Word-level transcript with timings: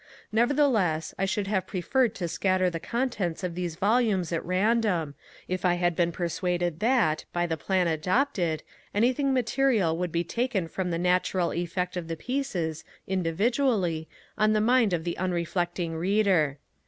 Nevertheless, 0.31 1.13
I 1.19 1.25
should 1.25 1.45
have 1.45 1.67
preferred 1.67 2.15
to 2.15 2.27
scatter 2.27 2.71
the 2.71 2.79
contents 2.79 3.43
of 3.43 3.53
these 3.53 3.75
volumes 3.75 4.31
at 4.33 4.43
random, 4.43 5.13
if 5.47 5.63
I 5.63 5.75
had 5.75 5.95
been 5.95 6.11
persuaded 6.11 6.79
that, 6.79 7.25
by 7.31 7.45
the 7.45 7.55
plan 7.55 7.87
adopted, 7.87 8.63
anything 8.95 9.31
material 9.31 9.95
would 9.95 10.11
be 10.11 10.23
taken 10.23 10.67
from 10.67 10.89
the 10.89 10.97
natural 10.97 11.53
effect 11.53 11.97
of 11.97 12.07
the 12.07 12.17
pieces, 12.17 12.83
individually, 13.07 14.07
on 14.39 14.53
the 14.53 14.59
mind 14.59 14.91
of 14.91 15.03
the 15.03 15.19
unreflecting 15.19 15.93
Reader. 15.95 16.57